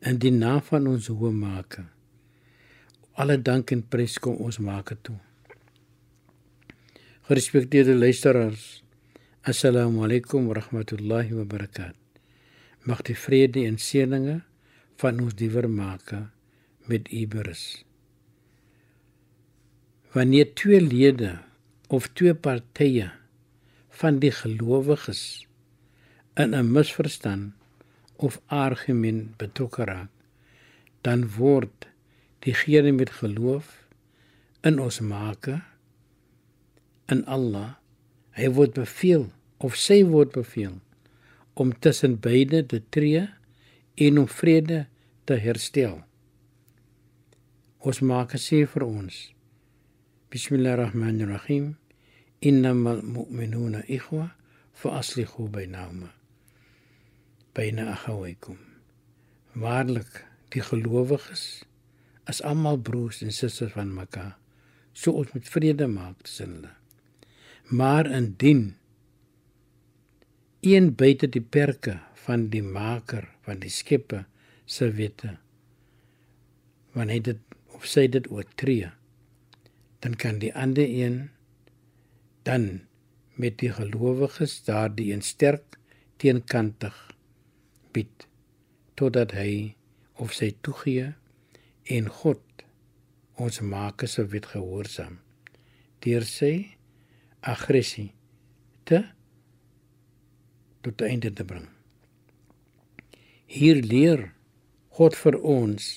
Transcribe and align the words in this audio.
in 0.00 0.18
die 0.22 0.30
naam 0.30 0.60
van 0.62 0.86
ons 0.86 1.08
hoë 1.10 1.32
maker. 1.34 1.86
Alle 3.18 3.38
dank 3.42 3.72
en 3.74 3.82
prys 3.82 4.18
kom 4.22 4.36
ons 4.38 4.60
maak 4.62 4.92
toe. 5.02 5.16
Gerespekteerde 7.26 7.96
luisteraars 7.98 8.82
assalamu 9.42 10.04
alaykum 10.06 10.46
wa 10.46 10.54
rahmatullahi 10.60 11.34
wa 11.34 11.44
barakat. 11.44 11.96
Mag 12.86 13.02
die 13.08 13.18
vrede 13.18 13.66
en 13.66 13.78
seëninge 13.82 14.38
van 15.02 15.20
ons 15.24 15.34
diewer 15.34 15.66
maker 15.68 16.28
met 16.86 17.10
u 17.12 17.26
berus. 17.26 17.82
Wanneer 20.14 20.54
twee 20.54 20.80
lede 20.80 21.36
of 21.88 22.08
twee 22.14 22.34
partye 22.34 23.10
van 24.00 24.22
die 24.22 24.32
gelowiges 24.32 25.46
in 26.38 26.54
'n 26.54 26.72
misverstand 26.72 27.57
of 28.18 28.40
argument 28.50 29.36
betrokke 29.38 29.86
raak, 29.86 30.10
dan 31.06 31.24
word 31.38 31.86
diegene 32.44 32.92
met 32.92 33.12
geloof 33.20 33.70
in 34.66 34.80
ons 34.82 35.00
Maker 35.00 35.62
in 37.08 37.22
Allah, 37.30 37.78
hy 38.36 38.50
word 38.52 38.74
beveel 38.76 39.28
of 39.64 39.78
sy 39.78 40.02
word 40.06 40.34
beveel 40.34 40.76
om 41.58 41.72
tussen 41.82 42.18
beide 42.22 42.62
te 42.66 42.82
tree 42.94 43.24
en 43.98 44.20
om 44.22 44.28
vrede 44.30 44.84
te 45.26 45.38
herstel. 45.42 46.02
Ons 47.82 48.02
Maker 48.02 48.42
sê 48.42 48.64
vir 48.66 48.86
ons 48.86 49.24
Bismillahirrahmanirrahim 50.28 51.72
innamal 52.44 53.00
mu'minuna 53.06 53.86
ikhwa 53.88 54.28
fa 54.76 54.98
aslihu 55.00 55.48
bainahuma 55.50 56.17
baina 57.58 57.88
akhawaykum 57.90 58.58
waarlik 59.58 60.20
die 60.54 60.62
gelowiges 60.62 61.64
is 62.30 62.38
almal 62.46 62.76
broers 62.78 63.18
en 63.26 63.32
susters 63.34 63.72
van 63.74 63.90
mekaar 63.96 64.36
so 64.92 65.14
ons 65.18 65.32
moet 65.34 65.48
vrede 65.50 65.88
maak 65.90 66.20
tussen 66.22 66.52
hulle. 66.54 66.70
Maar 67.80 68.06
indien 68.18 68.62
een 70.60 70.94
buite 70.94 71.26
die 71.34 71.42
perke 71.42 71.96
van 72.28 72.46
die 72.54 72.62
maker 72.62 73.26
van 73.48 73.58
die 73.64 73.74
skeppe 73.74 74.22
se 74.66 74.92
wette 75.00 75.34
wanneer 76.94 77.26
dit 77.32 77.58
of 77.74 77.90
sy 77.90 78.06
dit 78.06 78.30
oortree 78.30 78.92
dan 80.06 80.14
kan 80.14 80.38
die 80.38 80.54
ander 80.54 80.86
een 80.86 81.18
dan 82.46 82.70
met 83.34 83.58
die 83.58 83.74
gelowiges 83.74 84.60
daardie 84.70 85.10
een 85.10 85.26
sterk 85.26 85.78
teenkantig 86.22 87.07
bied 87.98 88.26
totdat 88.98 89.36
hy 89.38 89.74
of 90.22 90.34
sy 90.38 90.50
toegee 90.62 91.12
en 91.98 92.10
God 92.22 92.64
ons 93.38 93.60
maak 93.74 94.06
se 94.10 94.24
wet 94.32 94.48
gehoorsaam 94.54 95.20
deur 96.06 96.26
sy 96.26 96.52
aggressie 97.54 98.10
te 98.88 99.04
tot 100.86 101.04
einde 101.06 101.34
te 101.34 101.46
bring 101.46 101.68
hier 103.48 103.80
leer 103.82 104.28
God 104.98 105.14
vir 105.14 105.38
ons 105.46 105.88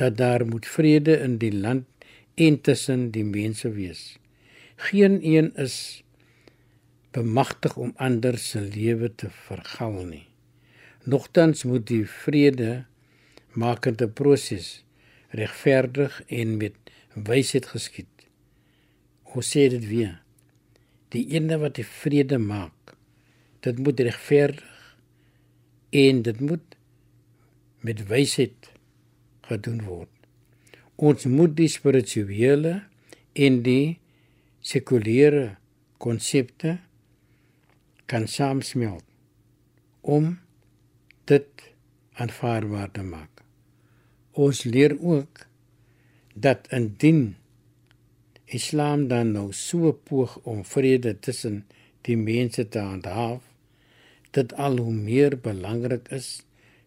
dat 0.00 0.16
daar 0.16 0.46
moet 0.48 0.66
vrede 0.66 1.18
in 1.20 1.36
die 1.38 1.52
land 1.52 1.86
en 2.34 2.60
tussen 2.64 3.10
die 3.12 3.24
mense 3.24 3.70
wees. 3.76 4.16
Geen 4.76 5.20
een 5.20 5.52
is 5.54 6.02
bemagtig 7.12 7.76
om 7.76 7.92
ander 7.96 8.38
se 8.38 8.60
lewe 8.60 9.12
te 9.14 9.28
vergal 9.30 10.04
nie. 10.08 10.31
Nogtans 11.04 11.64
moet 11.66 11.86
die 11.90 12.04
vrede 12.06 12.84
makende 13.58 14.08
proses 14.08 14.84
regverdig 15.30 16.20
en 16.28 16.56
met 16.60 16.76
wysheid 17.14 17.66
geskied. 17.66 18.08
Ons 19.32 19.50
sê 19.54 19.66
dit 19.72 19.84
weer. 19.88 20.20
Die 21.12 21.24
ene 21.34 21.58
wat 21.60 21.76
die 21.80 21.86
vrede 21.88 22.38
maak, 22.38 22.94
dit 23.64 23.78
moet 23.78 24.00
regverdig 24.00 24.96
en 25.92 26.22
dit 26.24 26.40
moet 26.40 26.78
met 27.82 28.06
wysheid 28.08 28.72
gedoen 29.48 29.82
word 29.84 30.12
ons 31.02 31.26
moet 31.26 31.54
die 31.58 31.70
spirituele 31.70 32.76
en 33.34 33.58
die 33.66 33.98
sekulêre 34.62 35.56
konsepte 36.02 36.76
kan 38.10 38.28
saamsmelt 38.30 39.06
om 40.02 40.36
dit 41.24 41.64
aanvaarbaar 42.12 42.90
te 42.90 43.02
maak. 43.02 43.42
Ons 44.32 44.64
leer 44.64 44.96
ook 45.00 45.46
dat 46.34 46.66
indien 46.70 47.36
Islam 48.44 49.08
dan 49.08 49.32
nou 49.32 49.52
so 49.52 49.92
poog 49.92 50.38
om 50.42 50.64
vrede 50.64 51.18
tussen 51.18 51.62
die 52.02 52.16
mense 52.16 52.68
te 52.68 52.78
handhaaf, 52.78 53.44
dit 54.30 54.52
al 54.54 54.76
hoe 54.76 54.92
meer 54.92 55.38
belangrik 55.40 56.08
is 56.08 56.42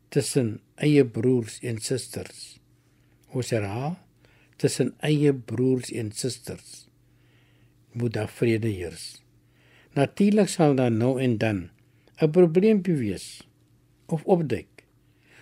tussen 0.10 0.60
eie 0.76 1.06
broers 1.06 1.60
en 1.62 1.82
susters 1.82 2.56
ons 3.36 3.52
herhaal 3.52 3.96
tussen 4.62 4.94
eie 5.04 5.34
broers 5.34 5.92
en 5.92 6.12
susters 6.16 6.86
moet 7.96 8.14
daar 8.16 8.32
vrede 8.32 8.72
heers. 8.72 9.22
Natuurlik 9.96 10.50
sal 10.52 10.76
daar 10.76 10.92
nou 10.92 11.20
en 11.22 11.38
dan 11.38 11.70
'n 12.20 12.32
probleempie 12.32 12.96
wees 12.96 13.44
of 14.06 14.24
opduik 14.24 14.84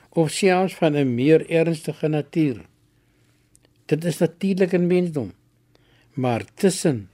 of 0.10 0.32
selfs 0.32 0.76
van 0.76 0.94
'n 0.96 1.14
meer 1.16 1.50
ernstige 1.50 2.08
natuur. 2.08 2.66
Dit 3.86 4.04
is 4.04 4.18
natuurlik 4.18 4.72
in 4.72 4.88
mensdom. 4.88 5.34
Maar 6.14 6.46
tussen 6.54 7.10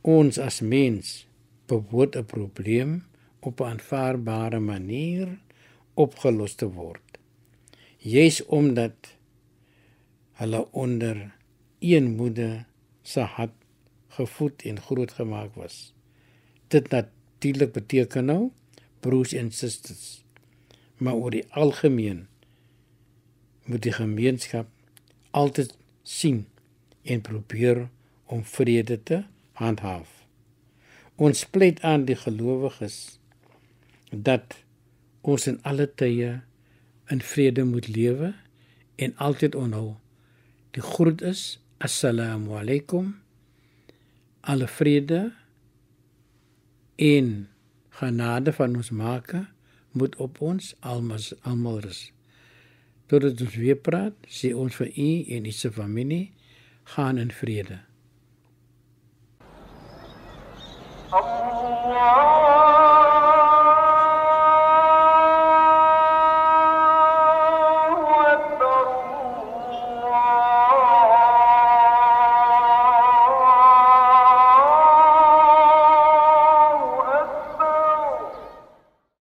ons 0.00 0.38
as 0.38 0.60
mens 0.60 1.26
behoort 1.66 2.16
'n 2.16 2.24
probleem 2.24 3.04
op 3.40 3.60
'n 3.60 3.64
aanvaarbare 3.64 4.60
manier 4.60 5.38
opgelos 5.94 6.54
te 6.54 6.70
word 6.70 7.04
juis 8.04 8.44
omdat 8.44 9.16
hulle 10.32 10.72
onder 10.72 11.36
een 11.78 12.16
moeder 12.16 12.66
se 13.02 13.20
hart 13.20 13.52
gevoed 14.08 14.62
en 14.62 14.80
grootgemaak 14.80 15.54
was. 15.54 15.94
Dit 16.68 16.88
natuurlik 16.90 17.72
beteken 17.72 18.24
nou 18.24 18.50
broers 19.04 19.34
en 19.36 19.52
susters. 19.52 20.22
Maar 20.96 21.18
oor 21.20 21.34
die 21.34 21.44
algemeen 21.52 22.24
moet 23.68 23.84
die 23.84 23.92
gemeenskap 23.92 24.68
altyd 25.36 25.74
sien 26.02 26.44
en 27.02 27.20
probeer 27.24 27.86
om 28.32 28.44
vrede 28.44 28.98
te 29.02 29.22
handhaaf. 29.60 30.08
Ons 31.16 31.44
pleit 31.46 31.80
aan 31.86 32.06
die 32.08 32.16
gelowiges 32.18 33.18
dat 34.10 34.56
ons 35.20 35.46
in 35.50 35.60
alle 35.62 35.86
tye 35.86 36.40
in 37.12 37.20
vrede 37.20 37.64
moet 37.64 37.88
lewe 37.88 38.32
en 38.96 39.16
altyd 39.16 39.54
onhou. 39.54 39.94
Die 40.74 40.82
groet 40.82 41.22
is 41.22 41.58
assalamu 41.78 42.56
alaykum. 42.58 43.14
Alle 44.40 44.68
vrede 44.68 45.32
en 46.96 47.48
genade 47.98 48.52
van 48.52 48.76
ons 48.76 48.90
Maker 48.90 49.46
moet 49.92 50.16
op 50.16 50.40
ons 50.40 50.74
almal 50.80 51.22
almal 51.42 51.80
rus. 51.86 52.10
Totdat 53.06 53.40
ons 53.44 53.56
weer 53.60 53.78
praat, 53.78 54.16
sê 54.26 54.54
ons 54.56 54.74
vir 54.80 54.90
u 54.96 55.10
en 55.36 55.46
u 55.46 55.52
se 55.52 55.70
familie 55.72 56.32
gaan 56.96 57.18
in 57.18 57.30
vrede. 57.30 57.78
Allah 61.14 62.53